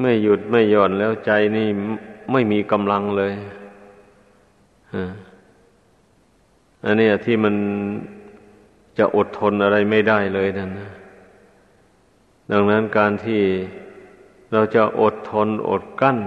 [0.00, 1.68] ไม่หยุดไม่หย่อนแล้วใจนี่
[2.32, 3.32] ไม่มีกำลังเลย
[6.84, 7.54] อันนี้ที่มัน
[8.98, 10.90] จะอดทนอะไรไม่ได้เลยนั่นนะ
[12.50, 13.42] ดังนั้นการที่
[14.52, 16.18] เราจะอดทนอดกั้น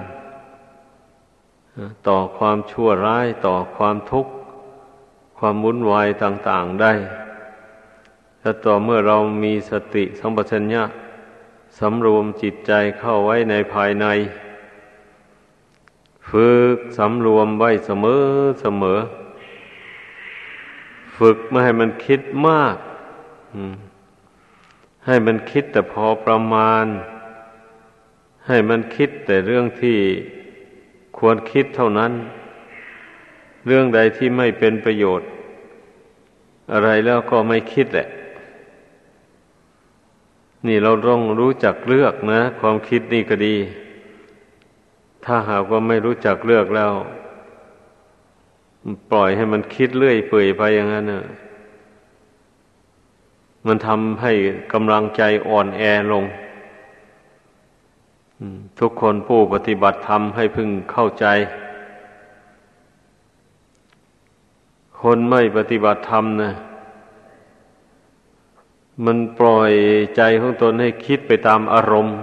[2.07, 4.31] ต่อความชั่วร้ายต่อความทุกข์
[5.37, 6.93] ความวุ่นวายต่าง ๆได้
[8.41, 10.83] ถ้าต่อเมื่อเรามีสติสัมปชัญญะ
[11.77, 14.05] สำรวมจิตใจเข้าไว้ในภายใน
[16.29, 18.23] ฝึกสำรวมไว้เสมอ
[18.61, 18.99] เสมอ
[21.17, 22.75] ฝึกไม่ให้มันคิดมาก
[25.05, 26.85] ให้มันคิดแต่พอประมาณ
[28.47, 29.97] ให้มันคิดแต่เรื่องที่
[31.17, 32.11] ควรคิดเท่านั้น
[33.65, 35.27] เรื่องใดที่ไม่เป็นประโยชน์
[36.73, 38.07] อะไรแล้วก็ไม่คิดแหละ
[40.67, 43.55] นี่เราต้องรู้จักเลือกนะ ความคิดนี่ก็ดี
[45.25, 46.93] ถ้าหากว่าไม่รู้จักเลือกแล้ว
[49.11, 51.23] ปล่อยให้มันคิดเรื่อยเปื่อยไปอย่างนั้นนะ
[53.67, 54.33] มันทำให้
[54.73, 56.23] กำลังใจอ่อนแอลง
[58.79, 61.25] ทุกคนผู้ปฏิบัติธรรมให้พึงเข้าใจ
[65.01, 66.51] คนไม่ปฏิบัติธรรมนะ
[69.05, 69.71] มันปล่อย
[70.15, 72.17] ใจของตนให้คิดไปตามอารมณ์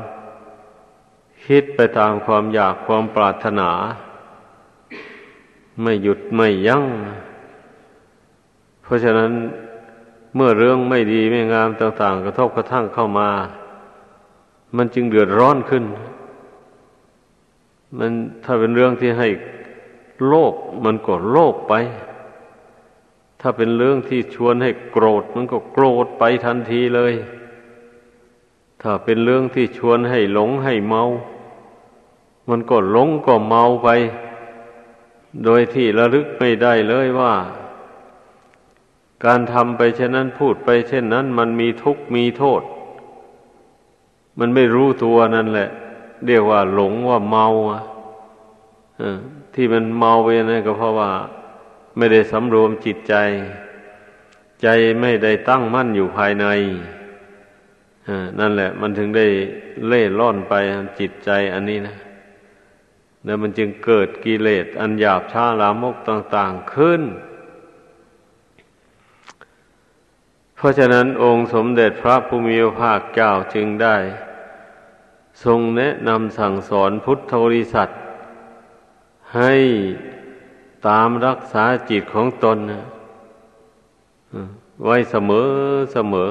[1.46, 3.70] คิดไปตามความอยากความปรารถนา
[5.82, 6.84] ไม่หยุดไม่ยัง้ง
[8.82, 9.32] เพราะฉะนั้น
[10.34, 13.30] เมื่อเรื่องไม่ดีไม่งามต่าง ๆ กระทบกระทั่งเข้ามา
[14.76, 15.84] มันจึงเดือดร้อนขึ้น
[17.98, 18.12] มัน
[18.44, 19.28] ถ้าเป็นเรื่องที่ให้
[20.28, 20.54] โลก
[20.84, 21.72] มันก็โลกไป
[23.48, 27.14] ถ้าเป็นเรื่องที่ชวนให้โกรธมันก็โกรธไปทันทีเลย
[28.82, 31.02] ถ้าเป็นเรื่องที่ชวนให้หลงให้เมา
[32.48, 33.88] มันก็หลงก็เมาไป
[35.44, 37.34] โดยที่ระลึกไม่ได้เลยว่า
[39.24, 42.62] การทำไปเช่นนั้นพูดไปเช่นนั้น มันมีทุกข์มีโทษ
[44.38, 45.68] มันไม่รู้ตัวนั่นแหละ
[46.26, 47.82] เรียกว่าหลงว่าเมาอะ
[49.54, 51.10] ที่มันเมาไปนั่นก็เพราะว่า
[51.96, 53.14] ไม่ได้สำรวมจิตใจ
[54.62, 54.68] ใจ
[55.00, 56.46] ไม่ได้ตั้งมั่นอยู่ภายใน
[58.38, 59.26] นั่นแหละ มันถึงได้
[59.88, 60.54] เล่ล่อนไป
[61.00, 61.96] จิตใจอันนี้นะ
[63.24, 67.02] แล้วมันจึงเกิดกิเลสอันหยาบช้าลามกต่าง ๆขึ้น
[70.56, 73.96] เพราะฉะนั้นองค์สมเด็จพระภูมิภาคเจ้าจึงได้
[75.44, 77.88] ทรงแนะนำสั่งสอนพุทธบริษัท
[79.36, 79.54] ให้
[80.86, 82.58] ตามรักษาจิตของตน
[84.84, 85.48] ไว้เสมอ
[85.92, 86.30] เสมอ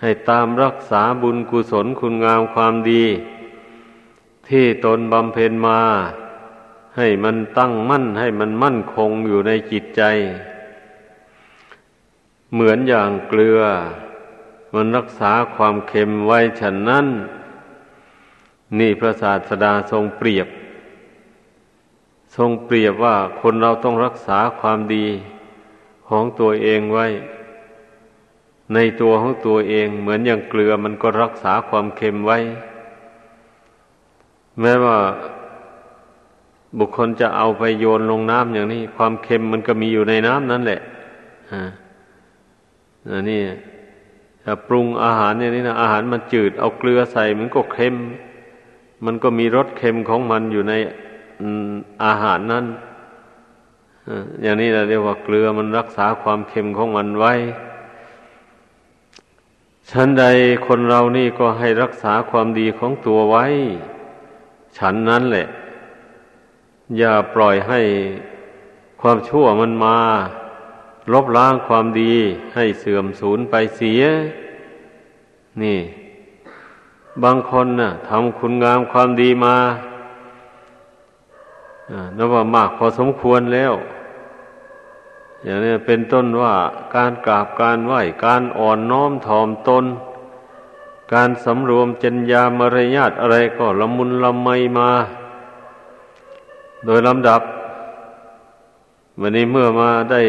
[0.00, 3.04] ให้ตามรักษาบุญกุศลคุณงามความดี
[4.48, 5.80] ที่ตนบำเพ็ญมา
[6.96, 10.02] ให้มันตั้งมั่นให้มันมั่นคงอยู่ในจิตใจ
[12.52, 13.60] เหมือนอย่างเกลือ
[14.74, 17.06] มันรักษาความเค็มไว้ฉันนั้น
[18.78, 20.48] นี่พระศาสดาทรงเปรียบ
[22.36, 25.06] ทรงเปรียบว่าคนเราต้องรักษาความดี
[26.08, 27.06] ของตัวเองไว้
[28.74, 32.38] ในตัวของตัวเองเหมือนอย่างเกลือมันก็รักษาความเค็มไว้
[34.60, 34.98] แม้ว่า
[36.78, 40.80] บุคคลจะเอาไปโยนลงน้ำอย่างนี้ ความเค็มมันก็มีอยู่ในน้ำนั่นแหละ
[41.52, 43.40] อ่านี่
[44.42, 47.96] ถ้าปรุงอาหารเนี่ยนี่นะอาหารมันจืด เอาเกลือใส่มันก็เค็ม
[49.04, 50.74] มันก็มีรสเค็มของมันอยู่ใน
[52.04, 52.66] อาหารนั้น
[54.42, 57.32] อย่างนี้เราเรียกว่าเกลือมันรักษาความเค็มของมันไว้
[59.90, 60.24] ฉันใด
[60.66, 63.44] คนเรานี่ก็ให้รักษาความดีของตัวไว้
[64.78, 65.46] ฉันนั้นแหละ
[66.98, 67.80] อย่าปล่อยให้
[69.00, 69.98] ความชั่วมันมา
[71.12, 72.14] ลบล้างความดี
[72.54, 74.02] ให้เสื่อมสูญไปเสีย
[75.62, 75.78] นี่
[77.22, 79.56] บางคนนะ่ะทำคุณงามความดีมา
[82.16, 83.74] นับว่ามากพอสมควรแล้ว
[85.42, 86.54] อย่างนี้เป็นต้นว่า
[86.96, 89.84] การกราบการไหว้การอ่อนน้อมถ่อมตน
[91.14, 94.48] การสำรวมจัญญามารยาทอะไรก็ละมุนละไม
[94.78, 94.90] มา
[96.84, 97.42] โดยลำดับ
[99.20, 100.22] วันนี้เมื่อมาได้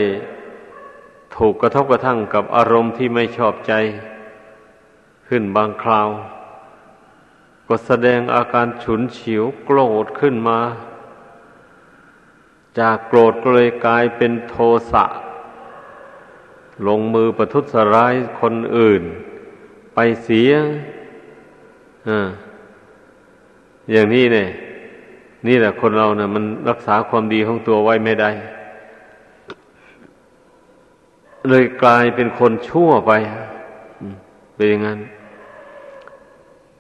[1.36, 3.74] ถูกกระทบกระทั่งกับอารมณ์ที่ไม่ชอบใจ
[5.28, 6.10] ขึ้นบางคราว
[7.68, 10.60] ก็แสดงอาการฉุนเฉียวโกรธขึ้นมา
[12.80, 14.56] จากโกรธก็เลยกลายเป็นโท
[14.92, 15.06] สะ
[16.88, 19.02] ลงมือประทุษร้ายคนอื่น
[19.94, 20.52] ไปเสีย
[23.92, 24.50] อย่างนี้เนี่ย
[25.48, 28.32] นี่แหละคนเราเนะ่ะ มันรักษาความดีของตัวไว้ไม่ได้
[31.50, 33.12] เลยกลายเป็นคนชั่วไป
[34.56, 35.00] เป็นอย่างนั้น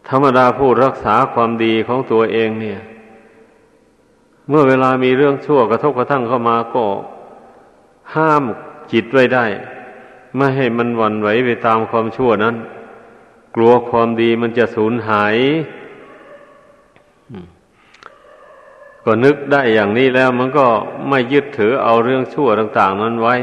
[0.09, 2.79] ธรรมดาผู้รักษาความดีของตัวเองเนี่ย
[4.49, 6.85] เมื่อเวลามีเรื่องชั่วกระทบกระทั่งเข้ามาก็
[8.15, 8.43] ห้าม
[8.91, 9.45] จิตไว้ได้
[10.35, 12.55] ไม่ให้มันหวั่นไหวไปตามความชั่วนั้น
[13.55, 15.35] กลัวความดีมันจะสูญหาย
[19.03, 20.67] ก็นึกได้อย่างนี้แล้วมันก็
[21.09, 23.35] ไม่ยึดถือเอาเรื่องชั่วต่าง ๆ นั้นไว้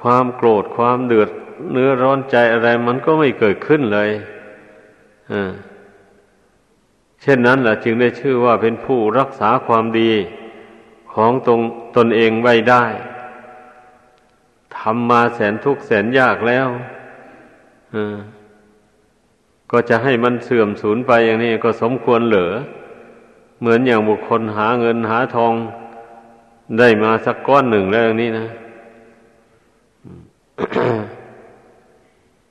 [0.00, 1.30] ความโกรธความเดือด
[1.72, 4.10] เนื้อร้อนใจอะไรมันก็ไม่เกิดขึ้นเลย
[7.22, 10.12] เช่นนั้นแหละจึงได้ชื่อว่าเป็นผู้รักษาความดี
[11.14, 11.60] ของตรง
[11.96, 12.84] ตนเองไว้ได้
[14.76, 16.68] ทำมาแสนทุกข์แสนยากแล้ว
[19.70, 22.52] ก็จะให้มันเสื่อมสูญไปอย่างนี้ก็สมควรเหลือ
[23.60, 25.54] เหมือนอย่างบุคคลหาเงินหาทอง
[26.78, 28.46] ได้มาสักก้อนหนึ่งแล้วอย่างนี้นะ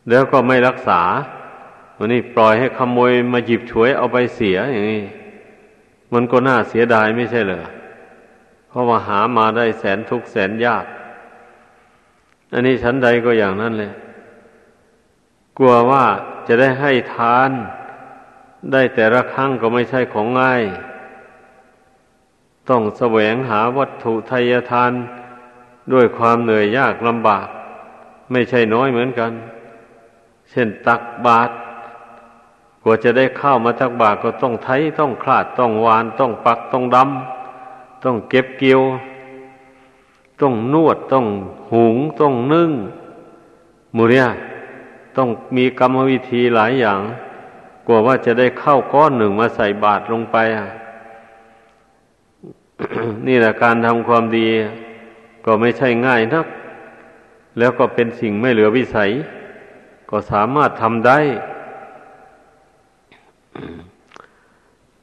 [0.10, 1.02] แล้วก็ไม่รักษา
[2.02, 5.04] วันนี้ปล่อยให้ขโมยมาหยิบฉวยเอาไปเสียอย่างนี้
[6.14, 7.64] มันก็น่าเสียดายไม่ใช่เหรอ
[8.70, 10.86] เพราะว่าหามาได้แสนทุกแสนยาก
[12.54, 13.94] อันนี้ชั้นใดก็อย่างนั้นเลย
[15.58, 16.06] กลัวว่า
[16.48, 17.52] จะได้ให้ทาน
[18.72, 20.64] ได้แต่ละครั้งก็ไม่ใช่ของง่าย
[22.70, 24.92] ต้องแสวงหาวัตถุทายทาน
[25.94, 27.48] ด้วยความเหนื่อยยากลำบาก
[28.32, 29.32] ไม่ใช่น้อยเหมือนกัน
[30.50, 31.54] เช่นตักบาตร
[32.84, 38.82] กว่าจะได้ข้าวมาทักบาทก็ต้องไถต้องคลาดต้องวานต้องปักต้องดำต้องเก็บเกี่ยว
[40.42, 41.26] ต้องนวดต้อง
[41.72, 42.72] หุงต้องนึ่ง
[43.96, 44.26] มูเรีย
[45.16, 47.00] ต้องมีกรรมวิธีหลายอย่าง
[47.88, 50.68] กว่าว่าจะได้เข้าก้อนหนึ่งมาใส่บาตรลงไปอะ
[53.28, 54.48] นี่แหละการทำความดี
[55.46, 56.48] ก็ไม่ใช่ง่ายนัก
[57.58, 59.10] แล้วก็เป็นสิ่งไม่เหลือวิสัย
[60.10, 61.20] ก็สามารถทำได้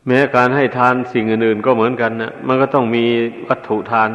[0.07, 3.05] แม้การให้ทานสิ่งอื่นๆก็เหมือนกันนะมันก็ต้องมี
[3.49, 4.11] วัตถุทาน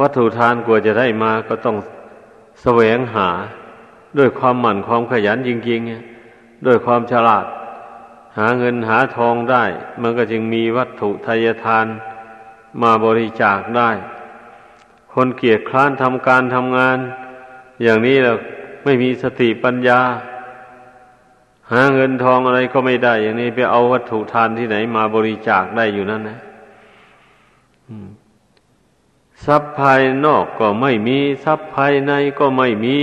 [0.00, 1.76] วัตถุทานกว่าจะได้มาก็ต้อง
[2.62, 3.28] แสวงหา
[4.18, 7.46] ด้วยความหมั่นความขยันจริงๆด้วยความฉลาด
[8.38, 9.64] หาเงินหาทองได้
[10.02, 11.86] มันก็จึงมีวัตถุทายทาน
[12.82, 13.90] มาบริจาคได้
[15.12, 16.98] คนเกียจคร้านทำการทำงาน
[17.82, 18.32] อย่างนี้เรา
[18.84, 20.00] ไม่มีสติปัญญา
[21.72, 26.38] หาเงินทองอะไรก็ไม่ได้ อย่างนี้ไปเอาวัตถุทานที่ไหนมาบริจาคได้อยู่นั่นนะ
[29.46, 32.96] ทรัพย์ภายนอกก็ไม่มีทรัพย์ภายในก็ไม่มี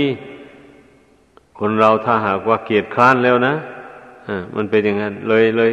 [1.58, 5.72] คนเราถ้าหากว่าเกียรติคร้านแล้วนะะมันเป็นอย่างนั้น เลยเลย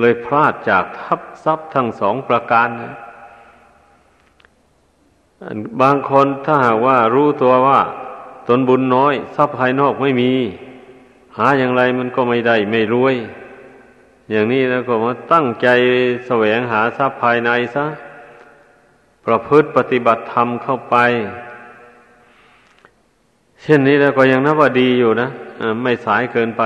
[0.00, 2.92] เลยพลาดจากทัพทรัพย์ทั้งสองประการนะ
[5.82, 7.80] บางคนถ้าหากว่ารู้ตัวว่า
[8.48, 10.32] ตนบุญน้อย ทรัพย์ภายนอกไม่มี
[11.36, 13.16] หาอย่างไรมันก็ไม่ได้ไม่รวย
[14.30, 15.68] อย่างนี้แล้วก็มาตั้งใจ
[16.26, 17.86] แสวงหาทรัพย์ภายในซะ
[19.26, 20.96] ประพฤติปฏิบัติธรรมเข้าไป
[23.62, 25.28] เช่นนี้แล้วก็ยังนับว่าดีอยู่นะ
[25.82, 26.62] ไม่สายเกินไป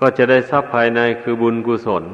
[0.00, 2.04] ก็จะได้ทรัพย์ภายในคือบุญกุศล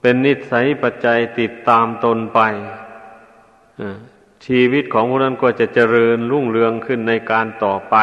[0.00, 2.40] เป็นนิสัยปัจจัยติดตามตนไป
[4.46, 7.96] ชีวิตของผู้นั้นก็จะเจริญรุ่งเรืองขึ้นในการต่อไป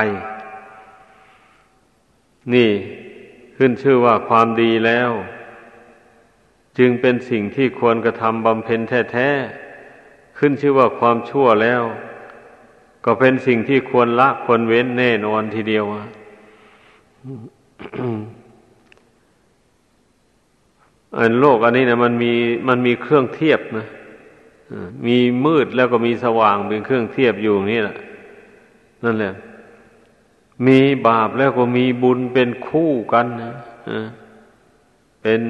[2.54, 2.70] นี่
[3.58, 5.12] ขึ้นชื่อว่าความดีแล้ว
[6.78, 8.82] จึงเป็นสิ่งที่ควรกระทำบำเพ็ญ
[9.12, 11.84] แท้ๆขึ้นชื่อว่าความชั่วแล้ว
[13.06, 15.86] ก็เป็นสิ่งที่ควรละควรเว้นแน่นอนทีเดียว
[21.18, 22.34] อันโลกอันนี้นะมันมี
[22.68, 23.88] มันมีเครื่องเทียบนะ
[25.08, 27.96] มีมืดแล้วก็มีสว่างเป็นเครื่องเทียบอยู่นี่แหละ
[29.04, 29.34] นั่นแหละ
[30.68, 33.54] มีบาปแล้วก็มีบุญเป็นคู่กันนะ
[35.22, 35.42] เป็น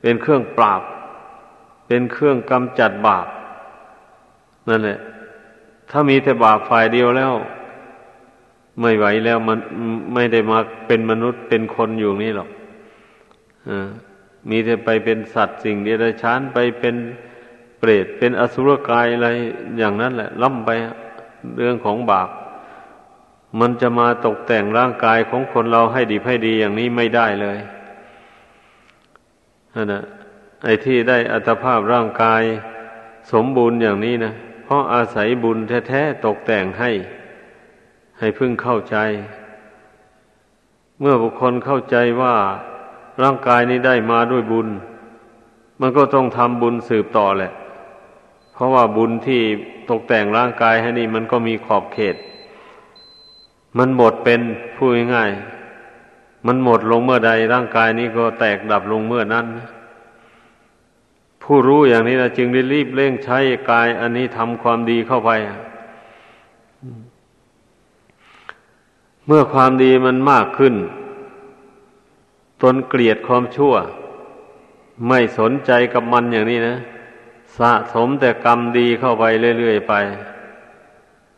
[0.00, 0.82] เป็นเครื่องปราบ
[1.86, 3.26] เป็นเครื่องกำจัดบาป
[4.68, 4.98] นั่นแหละ
[5.90, 7.32] ถ้ามีแต่บาปฝ่ายเดียวแล้ว
[8.80, 9.58] ไม่ไหวแล้วมัน
[10.14, 12.48] ไม่ได้มาเป็นมนุษย์เป็นคนอยู่นี่หรอก
[13.68, 13.70] อ
[14.50, 16.94] มีแต่ไปเป็นสัตว์สิ่งเดรัจฉานไปเป็น
[17.78, 19.28] เปรตเป็นอสุรกายอะไร
[19.78, 20.70] อย่างนั้นแหละล่ำไป
[21.58, 22.28] เรื่องของบาป
[23.60, 27.58] มันจะมาตกแต่งร่างกายของคนเราให้ดีให้ดีอย่างนี้ไม่ได้เลย
[29.74, 30.02] นั่นนะ
[30.64, 32.42] ไอ้ที่ได้อัตภาพร่างกาย
[33.32, 34.32] สมบูรณ์อย่างนี้นะ
[34.64, 35.58] เพราะอาศัยบุญ
[35.88, 36.90] แท้ๆตกแต่งให้
[38.18, 38.96] ให้พึ่งเข้าใจ
[41.00, 42.34] เมื่อบุคคลเข้าใจว่า
[43.22, 44.68] ร่างกายนี้ได้มาด้วยบุญ
[45.80, 47.52] มันก็ต้องทำบุญสืบต่อแหละ
[48.54, 49.42] เพราะว่าบุญที่
[49.90, 52.16] ตกแต่งร่างกายให้นี่มันก็มีขอบเขต
[53.78, 54.40] มันหมดเป็น
[54.76, 55.32] พูดง่าย
[56.46, 59.46] มันหมดลงเมื่อใดร่างกายนี้ก็แตกดับลงเมื่อนั้น
[61.42, 63.38] ผู้รู้อย่างนี้นะจึงได้รีบเร่งใช้
[63.70, 65.30] กาย อันนี้ทำความดีเข้าไป
[69.26, 70.74] เมื่อความดีมันมากขึ้น
[72.62, 73.74] ตนเกลียดความชั่ว
[75.08, 76.76] ไม่สนใจกับมันอย่างนี้นะ
[77.58, 79.24] สะสมแต่กรรมดีเข้าไป
[79.58, 79.94] เรื่อยๆไป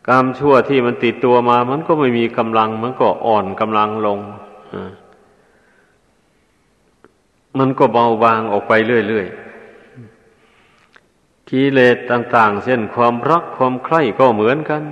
[0.08, 4.20] กรรมชั่วที่มันติดตัวมา มันก็ไม่มีกำลัง มันก็อ่อนกำลังลง
[7.58, 8.72] มันก็เบาบางออกไป
[9.08, 14.82] เรื่อยๆกิเลสต่าง ๆ เช่นความรักความใคร่ก็เหมือนกัน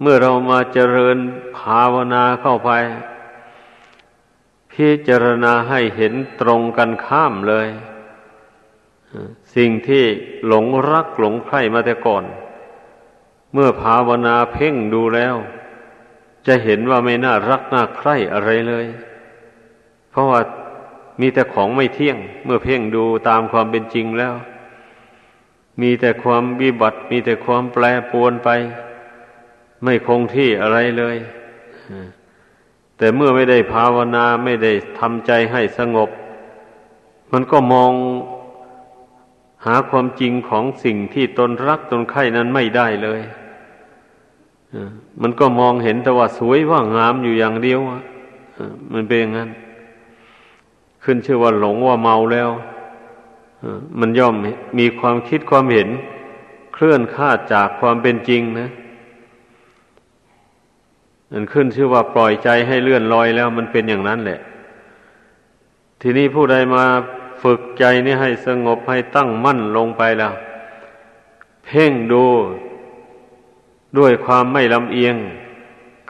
[0.00, 1.18] เมื่อเรามาเจริญ
[1.56, 2.70] ภาวนาเข้าไป
[4.72, 7.68] พิจารณาให้เห็นตรงกันข้ามเลย
[9.56, 10.04] สิ่งที่
[10.46, 12.24] หลงรักหลงใคร่มาแต่ก่อน
[13.52, 15.36] เมื่อภาวนาเพ่งดูแล้ว
[16.46, 18.86] จะเห็นว่าไม่น่ารักน่าใคร่อะไรเลย
[20.10, 20.40] เพราะว่า
[21.20, 24.34] มีแต่ของไม่เที่ยง เมื่อเพ่งดูตามความเป็นจริงแล้ว
[25.80, 28.48] มีแต่ความวิบัติ มีแต่ความแปรปวนไป
[29.84, 31.16] ไม่คงที่อะไรเลย
[32.96, 36.10] แต่เมื่อไม่ได้ภาวนาไม่ได้ทำใจให้สงบ
[37.32, 37.92] มันก็มอง
[39.66, 43.20] หาความจริงของสิ่งที่ตนรักตนใคร่นั้นไม่ได้เลย
[45.22, 47.80] มันก็มองเห็นแต่ว่าสวยว่างามอยู่อย่างเดียว
[48.92, 49.50] มันเป็นอย่างนั้น
[51.04, 52.50] ขึ้นชื่อว่าหลงว่าเมาแล้ว
[54.00, 54.34] มันย่อม
[54.78, 55.88] มีความคิดความเห็น
[56.74, 58.70] เคลื่อนคาดจากความเป็นจริงนะ
[61.32, 64.40] มันขึ้นชื่อว่าปล่อยใจให้เลื่อนลอยแล้ว มันเป็นอย่างนั้นแหละ
[66.00, 66.84] ทีนี้ผู้ใดมา
[67.42, 70.32] ฝึกใจนี่ให้สงบให้ตั้งมั่นลงไปแล้ว
[71.64, 72.24] เพ่งดู
[73.98, 75.16] ด้วยความไม่ลำเอียง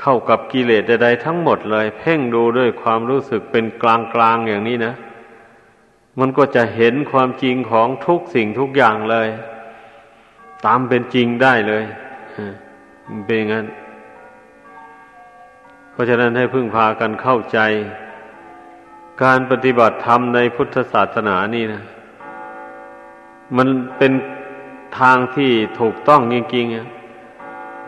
[0.01, 3.85] เข้ากับกิเลสใดๆทั้งหมดเลย เพ่งดูด้วยความรู้สึกเป็นก
[4.21, 4.95] ลางๆอย่างนี้นะ
[6.21, 9.29] มันก็จะเห็นความจริงของทุกสิ่งทุกอย่างเลย
[10.65, 11.85] ตามเป็นจริงได้เลย
[13.27, 13.67] เป็นอย่างนั้น
[15.93, 17.59] เพราะฉะนั้นให้พึ่งพากันเข้าใจ
[19.23, 21.83] การปฏิบัติธรรมในพุทธศาสนานี่นะ
[23.57, 23.69] มัน
[23.99, 24.13] เป็น
[24.99, 27.00] ทางที่ถูกต้องจริงๆ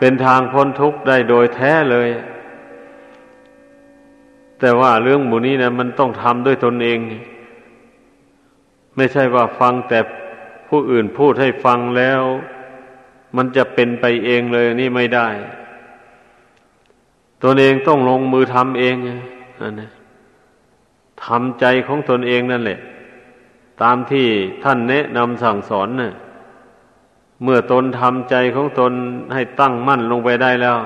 [0.05, 2.09] เป็นทางพ้นทุกข์ได้โดยแท้เลย
[4.59, 6.99] แต่ว่าเรื่องหมูนี้นะมันต้องทำด้วยตนเอง
[8.95, 9.99] ไม่ใช่ว่าฟังแต่
[10.67, 12.21] ผู้อื่นพูดให้ฟังแล้ว
[13.35, 15.27] มันจะเป็นไปเองเลยนี่ไม่ได้
[17.43, 18.95] ตนเองต้องลงมือทำเอง
[19.61, 19.73] นั่น
[21.25, 22.79] ทำใจของตนเองนั่นแหละ
[23.81, 24.27] ตามที่
[24.63, 26.13] ท่านแนะนำสั่งสอนนะ่ย
[27.43, 28.93] เมื่อตนทำใจของตน
[29.33, 30.77] ให้ตั้งมั่นลงไปได้แล้ว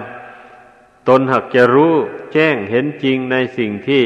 [1.09, 1.93] ตนหักจะรู้
[2.33, 4.03] แจ้งเห็นจริงในสิ่งที่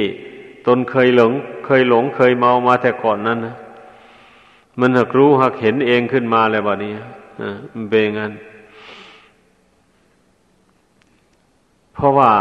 [0.67, 1.31] ตนเคยหลง
[1.65, 3.55] เคยหลงเคยเมามาแต่ก่อนนั้นนะ
[4.79, 6.93] มันหักรู้หักเห็นเองขึ้นมาแล้วบัดนี้
[7.41, 8.34] อ่ามันเป็นงั้น
[11.93, 12.31] เพราะว่า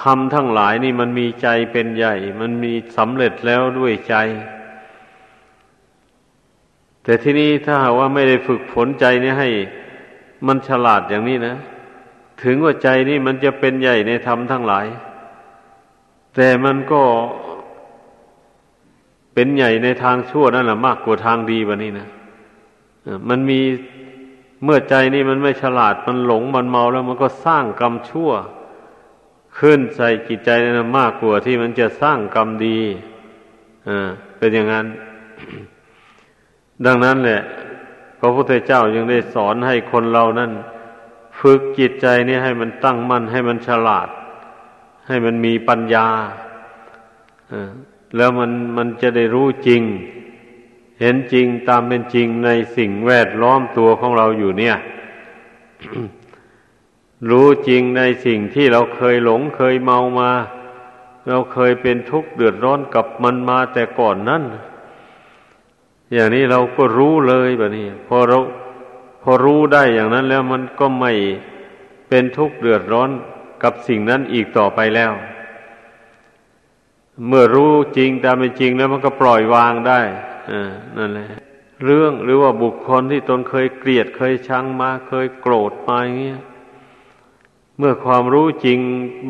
[0.00, 4.14] ทำทั้งหลายนี่มันมีใจเป็นใหญ่ มันมีสำเร็จแล้วด้วยใจ
[7.08, 9.48] แต่ที่นี้ถ้าหากว่าไม่ได้ฝึกฝนใจนี่ให้
[10.46, 11.56] มันฉลาดอย่างนี้นะ
[12.42, 14.86] ถึงว่าใจนี่มันจะเป็นใหญ่ในธรรมทั้งหลาย
[16.36, 17.02] แต่มันก็
[19.34, 22.08] เป็นใหญ่ในทางชั่วนั่นแหละมากกว่าทางดีวะนี่นะ
[23.28, 23.60] มันมี
[24.64, 28.30] เมื่อใจนี่มันไม่ฉลาดมันหลงมันเมาแล้วมันก็สร้างกรรมชั่ว
[29.58, 32.78] ขึ้นใส่จิตใจนะมากกว่าที่มันจะสร้างกรรมดี
[33.88, 34.86] อ่าเป็นอย่างนั้น
[36.86, 37.40] ดังนั้นแหละ
[38.20, 40.50] พระพุทธเจ้ายังได้สอนให้คนเรานั้น
[41.40, 44.08] ฝึกจิตใจนี่ให้มันตั้งมั่น ให้มันฉลาด
[45.08, 46.06] ให้มันมีปัญญา
[48.16, 49.82] แล้วมันมันจะได้รู้จริง
[51.00, 54.76] เห็นจริงตามเป็นจริงในสิ่งแวดล้อมตัวของเราอยู่เนี่ย
[57.30, 60.30] รู้จริงในสิ่งที่เราเคยหลงเคยเมามา
[61.28, 64.42] เราเคยเป็นทุกข์เดือดร้อนกับมันมาแต่ก่อนนั้น
[66.12, 68.38] อย่างนี้เราก็รู้เลยแบบนี้ พอเรา
[69.22, 71.12] พอรู้ได้อย่างนั้นแล้วมันก็ไม่
[72.08, 73.10] เป็นทุกข์เดือดร้อน
[73.62, 75.12] กับสิ่งนั้นอีกต่อไปแล้ว
[77.26, 80.00] เมื่อรู้จริงตามเป็นจริงแล้วมันก็ปล่อยวางได้
[80.98, 81.30] นั่นแหละ
[81.84, 86.40] เรื่องหรือว่าบุคคลที่ตนเคยเกลียดเคยชังมาเคยโกรธมาอย่างเงี้ย
[87.78, 88.78] เมื่อความรู้จริง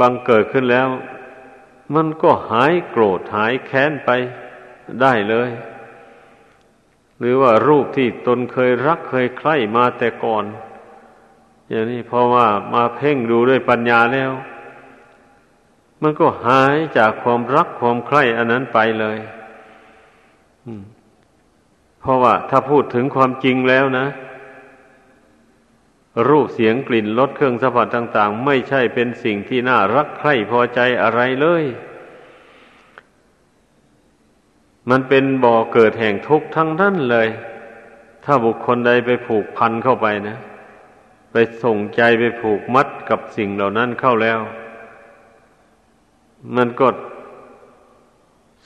[0.00, 0.88] บังเกิดขึ้นแล้ว
[1.94, 4.11] มันก็หายโกรธหายแค้นไป
[5.02, 5.50] ได้เลย
[7.18, 10.44] หรือว่ารูปที่ตนเคยรักเคยใคร่มาแต่ก่อน
[11.70, 14.32] อย่างนี้พอว่ามาเพ่งดูด้วยปัญญาแล้ว
[16.02, 19.18] มันก็หายจากความรักความใคร่อันนั้นไปเลย
[22.00, 24.06] เพราะว่าถ้าพูดถึงความจริงแล้วนะ
[26.28, 31.64] รูปเสียงกลิ่นรสเครื่องสัมผัสต่าง ๆ ไม่ใช่เป็นสิ่งที่น่ารักใคร่พอใจอะไรเลย
[34.90, 37.28] มันเป็นบ่อเกิดแห่งทุกข์ทั้งนั้นเลย
[38.25, 40.38] ถ้าบุคคลใดไปผูกพันเข้าไปนะ
[41.33, 44.40] ไปส่งใจไปผูกมัดกับสิ่งเหล่านั้นเข้าแล้ว
[46.57, 46.88] มันก็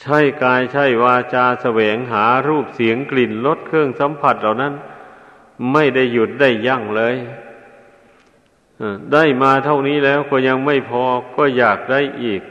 [0.02, 4.72] ใช่กายใช่วาจาแสวงหารูปเสียงกลิ่นรสเครื่องสัมผัสเหล่านั้น
[5.72, 7.14] ไม่ได้หยุดได้ยั่งเลย
[9.12, 11.02] ได้มาเท่านี้แล้วก็ยังไม่พอ
[11.36, 12.42] ก็อยากได้อีก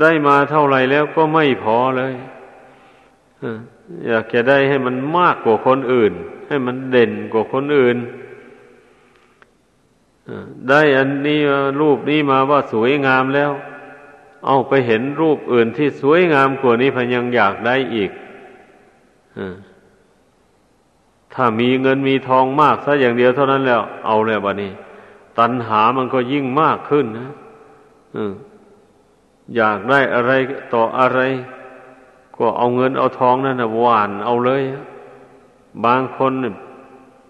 [0.00, 2.14] ได้มาเท่าไรแล้วก็ไม่พอเลย
[4.08, 6.12] อยากจะได้ให้มันมากกว่าคนอื่น
[6.48, 7.96] ให้มันเด่นกว่าคนอื่น
[10.68, 11.40] ได้อันนี้
[11.80, 13.50] รูปนี้มาว่าสวยงามแล้ว
[14.46, 18.10] เอาไปเห็นรูปอื่นที่สวยงามกว่านี้พยังอยากได้อีก
[21.34, 24.72] ถ้ามีเงินมีทองมากซะอย่างเดียวเท่านั้นแล้ว เอาแล้วบะนี้
[25.38, 27.30] ตัณหามันก็ยิ่งมากขึ้นนะ
[29.56, 30.32] อยากได้อะไร
[30.74, 31.20] ต่ออะไร
[32.36, 34.62] ก็เอาเงินเอาทองนั่นนะหวานเอาเลย
[35.84, 36.32] บางคน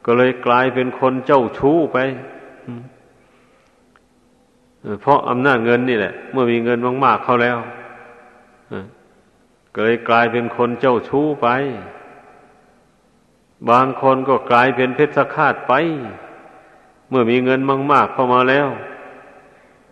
[0.05, 1.99] ก็เลยกลายเป็นคนเจ้าชู้ไป
[5.01, 7.59] เพราะอำนาจเงินนี่แหละ เมื่อมีเงินมากๆเข้าแล้ว
[9.75, 11.49] ก็เลยกลายเป็นคนเจ้าชู้ไป
[13.71, 15.73] บางคนก็กลายเป็นเพชฌฆาตไป
[17.09, 17.61] เมื่อมีเงิน
[17.93, 18.69] มากๆเข้ามาแล้ว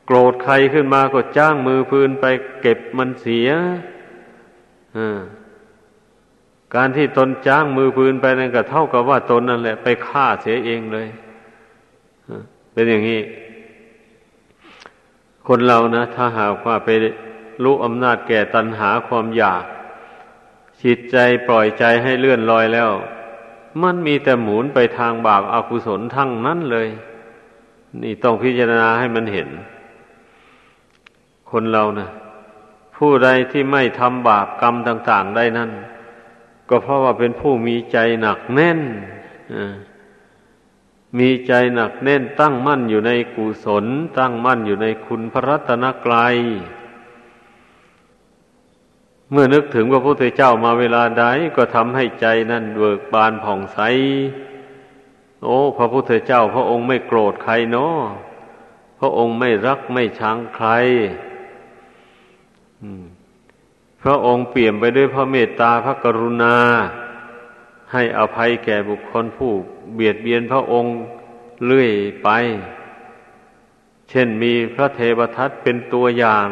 [0.06, 2.24] โกรธใครขึ้นมาก็จ้างมือปืนไป
[2.60, 3.48] เก็บมันเสีย
[6.74, 11.08] การที่ตนจ้างมือปืนไปนั่นก็เท่ากับว่าตนนั่นแหละ ไปฆ่าเสียเองเลย
[12.72, 13.20] เป็นอย่างนี้
[15.46, 16.88] คนเรานะ ถ้าหากว่าไป
[17.64, 19.64] รู้อำนาจแก่ตัณหาความอยาก
[20.82, 22.90] จิตใจปล่อยใจให้เลื่อนลอยแล้ว
[23.82, 26.88] มันมีแต่หมุนไปทางบาปอากุศลทั้งนั้นเลย
[28.02, 29.48] นี่ต้องพิจารณาให้มันเห็น
[31.50, 32.08] คนเรานะ
[33.02, 35.70] ผู้ใดที่ไม่ทำบาปกรรมต่าง ๆ ได้นั่น
[36.68, 38.80] ก็เพราะว่าเป็นผู้มีใจหนักแน่น
[41.18, 43.84] มีใจหนักแน่นตั้งมั่นอยู่ในกุศล
[44.18, 46.36] ตั้งมั่นอยู่ในคุณพระรัตนกรย
[49.30, 51.24] เมื่อนึกถึงพระพุทธเจ้ามาเวลาใด
[51.56, 53.78] ก็ทำให้ใจนั่นเบิกบานผ่องใส
[55.44, 57.98] โอ้ พระพุทธเจ้า พระองค์ไม่โกรธใครเนาะ
[59.00, 60.68] พระองค์ไม่รักไม่ชังใคร
[64.02, 66.56] พระองค์เปี่ยมไปด้วยพระเมตตาพระกรุณา
[67.92, 69.52] ให้อภัยแก่บุคคลผู้
[69.94, 70.94] เบียดเบียนพระองค์
[71.66, 72.28] เรื่อยไป
[74.10, 76.48] เช่นมีพระเทวทัตเป็นตัวอย่าง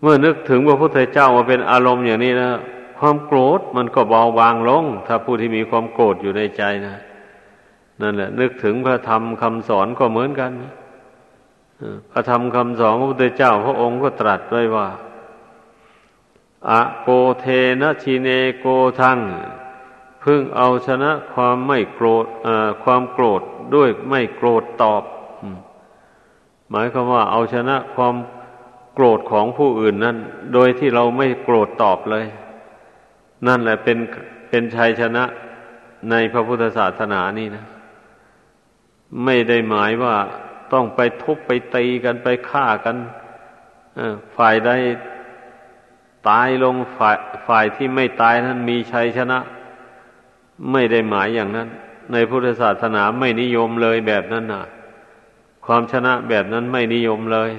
[0.00, 2.50] เมื่อนึกถึงพระพุทธเจ้ามาเป็นอารมณ์อย่างนี้นะ
[2.98, 6.96] ความโกรธมันก็เบาบางลง ถ้าผู้ที่มีความโกรธอยู่ในใจนะ
[8.02, 10.50] นั่นแหละ นึกถึงพระธรรมคำสอนก็เหมือนกัน
[12.10, 14.88] พระธรรมคำสอนพระพุทธเจ้า พระองค์ก็ตรัสไว้ว่า
[16.70, 17.08] อะโก
[17.40, 17.46] เท
[17.82, 18.66] นะชีเนโก
[19.00, 19.18] ทัง
[20.24, 22.26] พึ่งเอาชนะความไม่โกรธ
[22.84, 23.42] ความโกรธ
[23.74, 25.02] ด้วยไม่โกรธตอบ
[26.70, 28.14] หมายความว่าเอาชนะความ
[28.94, 30.16] โกรธของผู้อื่นนั้น
[30.54, 32.26] โดยที่เราไม่โกรธตอบเลย
[33.46, 33.98] นั่นแหละเป็น
[34.48, 35.24] เป็นชัยชนะ
[36.10, 37.64] ในพระพุทธศาสนานี่นะ
[39.24, 40.16] ไม่ได้หมายว่า
[40.72, 42.96] ต้องไปทุบไปตีกันไปฆ่ากัน
[44.36, 44.70] ฝ่ายใด
[46.28, 49.38] ตายลงฝ่ายฝ่ายที่ไม่ตายนั้นมีชัยชนะ
[50.72, 51.68] ไม่ได้หมายอย่างนั้น
[52.12, 54.64] ในพุทธศาสนาไม่นิยมเลยแบบนั้นนะ
[55.66, 57.50] ความชนะแบบนั้นไม่นิยมเลย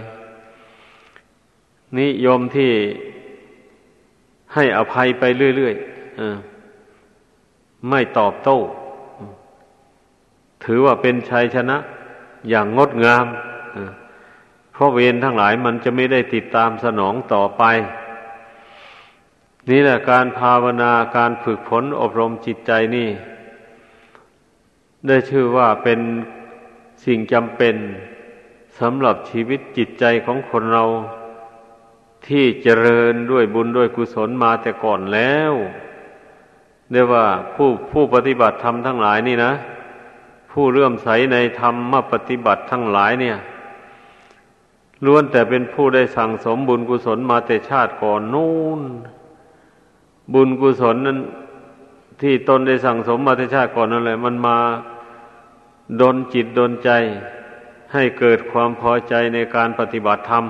[2.00, 2.72] นิยมที่
[4.54, 5.24] ให้อภัยไป
[5.56, 8.60] เรื่อยๆไม่ตอบโต้
[10.64, 11.78] ถือว่าเป็นชัยชนะ
[12.50, 13.26] อย่างงดงาม
[14.74, 17.64] เพราะเวรทั้งหลายมันจะไม่ได้ติดตามสนองต่อไป
[19.70, 23.10] นี่แหละการภาวนาการฝึกฝนอบรมจิตใจนี่
[25.08, 26.00] ได้ชื่อว่าเป็น
[27.06, 27.76] สิ่งจำเป็น
[28.80, 30.86] สำหรับชีวิตจิตใจของคนเรา
[32.28, 35.54] ที่เจริญด้วยบุญด้วยกุศลมาแต่ก่อนแล้ว
[36.92, 39.54] เรียกว่าผู้ผู้ปฏิบัติธรรมทั้งหลายนี่นะ
[40.52, 43.38] ผู้เลื่อมใสในธรรมมาปฏิบัติทั้งหลายเนี่ย
[45.06, 48.82] ล้วนแต่เป็นผู้ได้สั่งสมบุญกุศลมาแต่ชาติก่อนนู่น
[50.34, 51.20] บุญกุศลนั้น
[52.22, 54.58] ที่ตนได้สั่งสมมาแต่ชาติก่อนนั่นแหละมันมา
[56.02, 56.90] ดนจิตดนใจ
[57.94, 60.46] ให้เกิดความพอใจในการปฏิบัติธรรม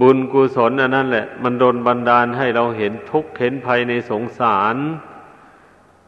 [0.00, 4.76] บุญกุศลอันนั้นแหละ มันดนบันดาลให้เราเห็นทุกข์เห็นภัยในสงสาร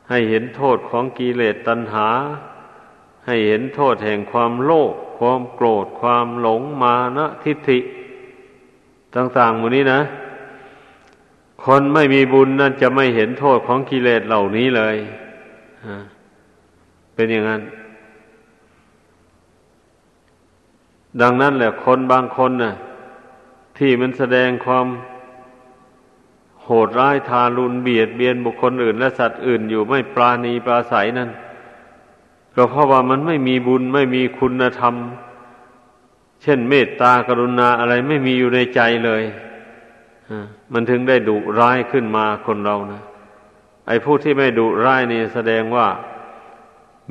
[0.08, 2.08] ให้เห็นโทษของกิเลสตัณหา
[3.26, 7.78] ให้เห็นโทษแห่งความโลภความโกรธความหลงมานะทิฏฐิ
[9.14, 10.00] ต่างๆหมดนี้นะ
[11.64, 14.96] คนไม่มีบุญนั่นจะไม่เห็นโทษของกิเลสเหล่านี้เลย
[17.14, 17.62] เป็นอย่างนั้น
[21.20, 22.74] ดังนั้นแหละคนบางคนน่ะ
[23.78, 24.86] ที่มันแสดงความ
[26.66, 31.30] โหดร้ายทารุณเบียดเบียนบุคคลอื่น และสัตว์อื่นอยู่ไม่ปราณีปราศัยนั่น
[32.56, 34.94] ก็เพราะว่ามันไม่มีบุญไม่มีคุณธรรม
[36.42, 39.22] เช่นเมตตากรุณาอะไรไม่มีอยู่ในใจเลย
[40.72, 43.02] มันถึงได้ดุร้ายขึ้นมาคนเรานะ
[43.86, 45.88] ไอ้ผู้ที่ไม่ดุร้ายนี่แสดงว่า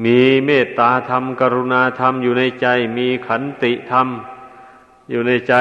[0.06, 4.08] มีเมตตาธรรม กรุณาธรรมอยู่ในใจ มีขันติธรรม
[5.10, 5.54] อยู่ในใจ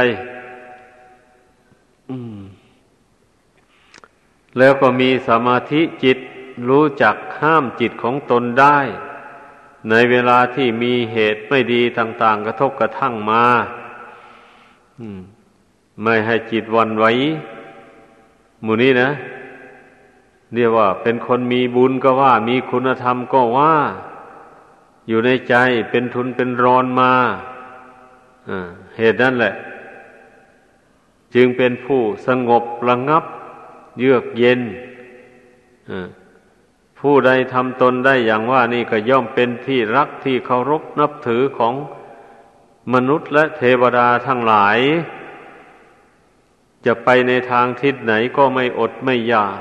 [4.59, 6.19] แล้วก็มีสมาธิจิต
[6.69, 8.79] รู้จักห้ามจิตของตนได้
[9.91, 13.45] ในเวลาที่มีเหตุไม่ดีต่าง ๆ กระทบกระทั่งมา
[16.03, 17.05] ไม่ให้จิตวันไหว
[18.63, 19.11] หมู่นี้นะ
[20.55, 23.73] เรียกว่า เป็นคนมีบุญก็ว่า มีคุณธรรมก็ว่า
[25.09, 25.55] อยู่ในใจ
[25.91, 27.13] เป็นทุนเป็นรอนมา
[28.99, 29.55] เหตุนั้นแหละ
[31.35, 33.25] จึงเป็นผู้สงบระงับ
[33.99, 34.61] เยือกเย็น
[36.99, 41.75] ผู้ใดทำตนได้อย่างว่านี่ก็ย่อมเป็นที่รักที่เคารพนับถือของ
[42.95, 44.79] มนุษย์และเทวดาทั้งหลาย
[46.87, 49.61] จะไปในทางทิศไหนก็ไม่อดไม่ยาก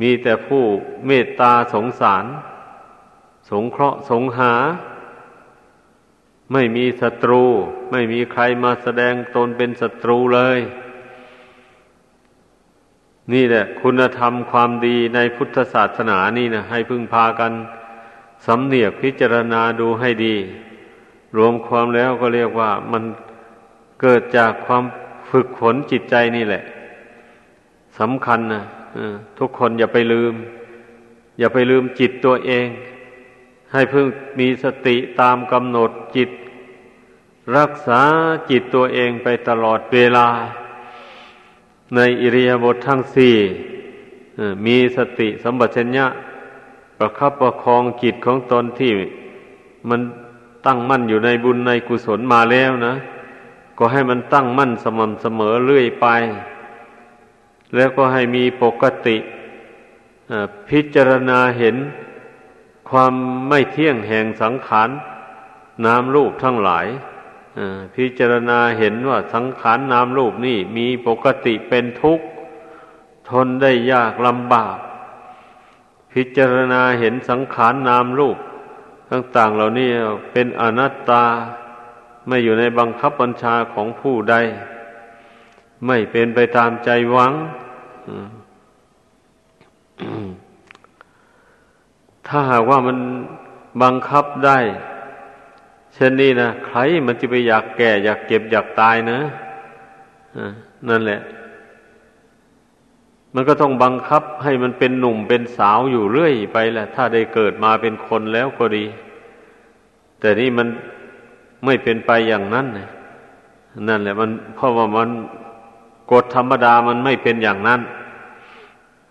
[0.00, 0.64] มีแต่ผู้
[1.06, 2.24] เมตตาสงสาร
[3.50, 4.52] สงเคราะห์สงหา
[6.52, 7.44] ไม่มีศัตรู
[7.90, 10.58] ไม่มีใครมาแสดงตนเป็นศัตรูเลย
[13.32, 17.52] นี่แหละคุณธรรมความดีในพุทธศาสนานี่นะให้พึ่งพากัน
[18.46, 20.34] สำเนียกพิจารณาดูให้ดี
[21.36, 23.02] รวมความแล้วก็เรียกว่ามัน
[24.00, 24.84] เกิดจากความ
[25.30, 26.62] ฝึกฝนจิตใจนี่แหละ
[27.98, 28.62] สำคัญนะ
[29.38, 30.34] ทุกคนอย่าไปลืม
[31.38, 32.66] อย่าไปลืมจิตตัวเอง
[33.72, 34.06] ให้พึ่ง
[34.38, 36.30] มีสติตามกำหนดจิต
[37.56, 38.02] รักษา
[38.50, 40.26] จิตตัวเองไปตลอดเวลา
[41.96, 43.34] ในอิริยาบถททั้งสี่
[44.66, 46.06] มีสติสัมปชัญญะ
[46.98, 48.92] ประคับประคองจิตของตนที่
[49.88, 50.00] มัน
[50.66, 52.94] ตั้งมั่นอยู่ในบุญในกุศลมาแล้วนะ
[53.78, 56.06] ก็ให้มันตั้งมั่นสม่ำเสมอเรื่อยไป
[57.76, 59.16] แล้วก็ให้มีปกติ
[60.68, 61.76] พิจารณาเห็น
[62.90, 63.12] ความ
[63.48, 64.88] ไม่เที่ยงแห่งสังขาร
[65.84, 66.86] นามรูปทั้งหลาย
[67.94, 72.26] พิจารณาเห็นว่าสังขารนนามรูปนี่มีปกติเป็นทุกข์
[73.28, 74.76] ทนได้ยากลำบาก
[76.12, 78.38] พิจารณาเห็นสังขารนนามรูป
[79.10, 79.90] ต่างๆเหล่านี้
[80.32, 81.24] เป็นอนัตตา
[82.26, 84.36] ไม่อยู่ในบังคับบัญชาของผู้ใด
[85.86, 87.32] ไม่เป็นไปตามใจหวัง
[92.26, 92.98] ถ้าหากว่ามัน
[93.82, 94.58] บังคับได้
[95.94, 99.18] เช่นนี้นะใครมันจะไปอยากแก่ อยากเก็บอยากตายนะ
[100.88, 101.20] นั่นแหละ
[103.34, 108.84] มันก็ต้องบังคับให้มันเป็นหนุ่มเป็นสาวอยู่เรื่อยไปแหละ ถ้าได้เกิดมาเป็นคนแล้วก็ดี
[110.20, 110.68] แต่นี่มัน
[111.64, 112.88] ไม่เป็นไปอย่างนั้นนะ
[113.88, 115.08] นั่นแหละ มันเพราะว่ามัน
[116.12, 117.80] กฎธรรมดามันไม่เป็นอย่างนั้น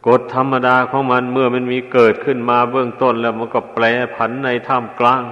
[0.07, 3.83] กฎธรรมดาของมันเมื่อมันมีเกิดขึ้นมาเบื้องต้นแล้วมันก็แปร
[4.15, 5.23] ผันในท่ามกลาง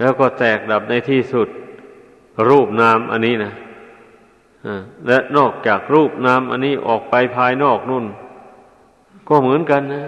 [0.00, 1.48] แล้วก็แตกดับในที่สุด
[2.48, 3.52] รูปนามอันนี้นะ
[5.06, 8.04] และนอกจากรูปนามอันนี้ออกไปภายนอกนู่น
[9.28, 10.04] ก็เหมือนกันนะ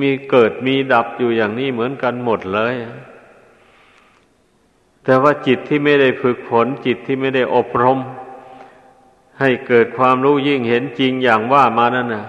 [0.00, 2.74] มีเกิดมีดับอยู่อย่างนี้เหมือนกันหมดเลย
[5.04, 7.98] แต่ว่าจิตที่ไม่ได้ฝึกฝนจิตที่ไม่ได้อบรม
[9.40, 12.24] ให้เกิดความรู้ยิ่งเห็นจริงอย่างว่ามานั่นนะ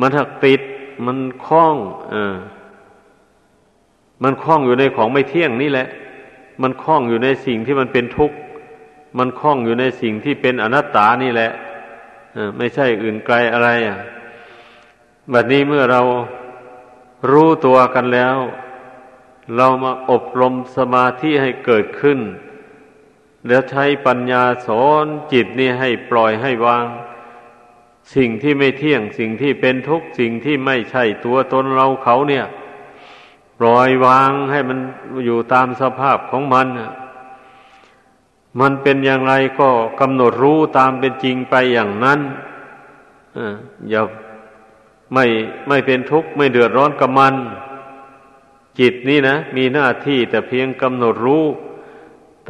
[0.00, 0.60] มันถักติด
[1.04, 1.76] มันคล้อง
[2.10, 2.34] เออ
[4.22, 5.88] มันคล้องอยู่ในของไม่เที่ยงนี่แหละ
[6.62, 8.36] มันคล้องอยู่ในสิ่งที่มันเป็นทุกข์
[9.18, 11.50] มันคล้องอยู่ในสิ่งที่เป็นอนัตตานี่แหละ
[12.56, 13.98] ไม่ใช่อื่นไกลอะไรอะ
[15.32, 16.02] บัดนี้เมื่อเรา
[17.30, 18.36] รู้ตัวกันแล้ว
[19.56, 22.18] เรามาอบรมสมาธิให้เกิดขึ้น
[23.46, 26.86] แล้วใช้ปัญญาสอนจิตนี่ให้ปล่อยให้วาง
[28.14, 32.46] สิ่งที่ไม่เที่ยงสิ่งที่เป็นทุกข์สิ่งที่ไม่ใช่ตัวตนเราเขาเนี่ย
[33.62, 34.78] ปล่อยวางให้มัน
[35.26, 36.66] อยู่ตามสภาพของมัน
[38.60, 39.68] มันเป็นอย่างไรก็
[40.00, 42.20] กำหนดรู้ตามเป็นจริงไปอย่างนั้น
[43.90, 44.02] อย่า
[45.14, 45.24] ไม่
[45.68, 47.34] ไม่เป็นทุกข์ไม่เดือดร้อนกับมัน
[48.78, 51.44] จิตนี่นะ มีหน้าที่แต่เพียงกำหนดรู้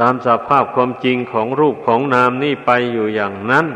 [0.01, 3.66] ตามสภาพความจริงของรูปของนามนี่ไปอยู่อย่างนั้น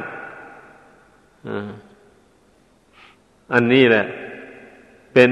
[3.53, 4.05] อันนี้แหละ
[5.13, 5.31] เป็น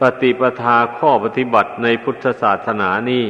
[0.00, 3.26] ปฏิปทาข้อปฏิบัติในพุทธศาสนานี่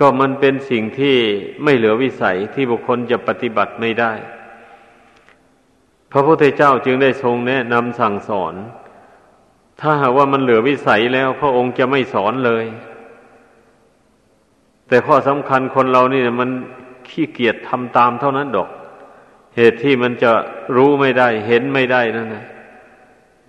[0.00, 1.16] ก็มันเป็นสิ่งที่
[1.62, 4.12] ไม่เหลือวิสัยที่บุคคลจะปฏิบัติไม่ได้
[6.12, 8.54] พระพุทธเจ้าจึงได้ทรงแนะนำสั่งสอน
[9.80, 12.64] ถ้าหากว่ามันเหลือวิสัยแล้วพระองค์จะไม่สอนเลย
[14.88, 16.50] แต่ข้อสำคัญคนเรานี่มัน
[17.08, 18.68] ขี้เกียจทำตามเท่านั้นดอก
[19.56, 20.32] เหตุที่มันจะ
[20.76, 22.46] รู้ไม่ได้ เห็นไม่ได้นั่นนะ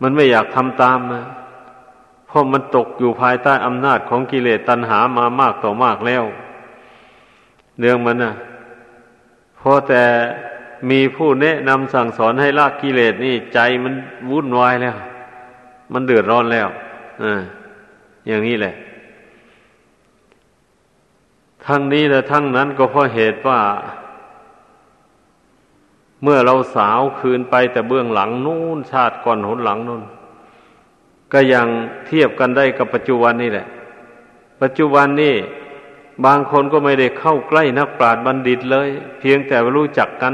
[0.02, 1.24] มันไม่อยากทำตามนะ
[2.28, 6.24] เพราะมันตกอยู่ภายใต้อำนาจของกิเลสตัณหามามากต่อมากแล้ว
[7.80, 8.34] เรื่องมันนะ
[9.60, 10.04] พอแต่
[10.90, 13.94] มีผู้แนะนำสั่งสอนให้ละกิเลสนี่ใจมัน
[14.32, 14.98] วุ่นวายแล้ว
[15.94, 16.68] มันเดือดร้อนแล้ว
[17.24, 17.42] อ่า
[18.28, 18.76] อย่างนี้แหละ
[21.66, 23.60] ทั้งนี้และทั้งนั้นก็เพราะเหตุว่า
[26.24, 30.04] เมื่อเราสาวคืนไปแต่เบื้องหลังนู่นชาติก่อนหนหลังนู่น
[31.34, 31.68] ก็ยัง
[32.06, 33.68] เทียบกันได้กับปัจจุบันนี่แหละ
[34.62, 35.36] ปัจจุบันนี่
[36.26, 40.34] บางคนก็ไม่ได้เข้าใกล้นักปราชญ์บัณฑิตเลย เพียงแต่รู้จักกัน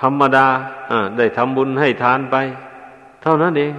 [0.00, 0.46] ธรรมดา
[1.18, 2.36] ได้ทำบุญให้ทานไป
[3.22, 3.72] เท่านั้นเอง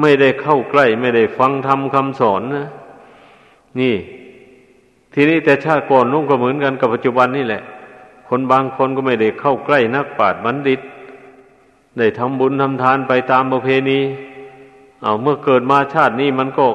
[0.00, 2.68] ไม่ได้เข้าใกล้ ไม่ได้ฟังธรรมคำสอนนะ
[3.80, 3.94] นี่
[5.14, 7.62] ทีนี้แต่ชาติก่อนนุ่งก็เหมือนกันกับปัจจุบันนี่แหละ
[8.28, 10.80] คนบางคนก็ไม่ได้เข้าใกล้นักปราชญ์บัณฑิต
[11.98, 14.00] ได้ทำบุญทำทานไปตามประเพณี
[15.02, 16.66] เอาเมื่อเกิดมาชาตินี้มันก็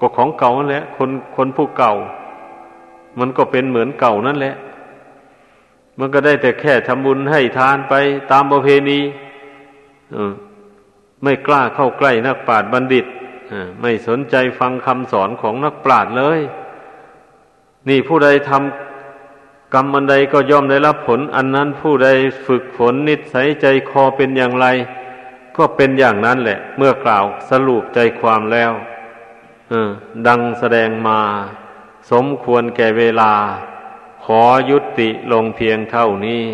[0.00, 1.94] ก็ของเก่านั่นแหละ คนคนผู้เก่า
[3.18, 4.54] มันก็เป็นเหมือนเก่านั่นแหละ
[5.98, 7.94] มันก็ได้แต่แค่ทำบุญให้ทานไป
[8.32, 8.98] ตามประเพณี
[11.22, 13.06] ไม่กล้าเข้าใกล้นักปราชญ์บัณฑิต
[13.80, 16.40] ไม่สนใจฟังคำสอนของนักปราชญ์เลย
[17.88, 18.87] นี่ผู้ใดทำ
[19.74, 22.08] กรรมอันใดก็ย่อมได้รับผล อันนั้นผู้ใด
[22.46, 24.66] ฝึกฝนนิสัยใจคอเป็นอย่างไร
[25.56, 28.72] ก็เป็นอย่างนั้นแหละ เมื่อกล่าวสรุปใจความแล้ว
[30.26, 31.20] ดังแสดงมา
[32.10, 33.32] สมควรแก่เวลา
[34.24, 36.44] ขอยุติลงเพียงเท่านี้